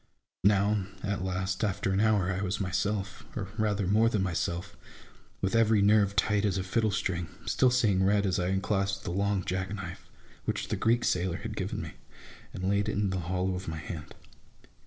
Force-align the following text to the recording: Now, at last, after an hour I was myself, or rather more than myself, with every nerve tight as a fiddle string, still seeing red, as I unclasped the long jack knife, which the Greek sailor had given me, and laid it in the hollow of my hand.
Now, 0.43 0.85
at 1.03 1.23
last, 1.23 1.63
after 1.63 1.91
an 1.91 1.99
hour 1.99 2.31
I 2.33 2.41
was 2.41 2.59
myself, 2.59 3.23
or 3.35 3.49
rather 3.55 3.85
more 3.85 4.09
than 4.09 4.23
myself, 4.23 4.75
with 5.41 5.53
every 5.55 5.79
nerve 5.79 6.15
tight 6.15 6.43
as 6.43 6.57
a 6.57 6.63
fiddle 6.63 6.89
string, 6.89 7.27
still 7.45 7.69
seeing 7.69 8.03
red, 8.03 8.25
as 8.25 8.39
I 8.39 8.47
unclasped 8.47 9.03
the 9.03 9.11
long 9.11 9.45
jack 9.45 9.71
knife, 9.75 10.09
which 10.45 10.69
the 10.69 10.75
Greek 10.75 11.05
sailor 11.05 11.37
had 11.37 11.55
given 11.55 11.83
me, 11.83 11.93
and 12.51 12.67
laid 12.67 12.89
it 12.89 12.93
in 12.93 13.11
the 13.11 13.19
hollow 13.19 13.53
of 13.53 13.67
my 13.67 13.77
hand. 13.77 14.15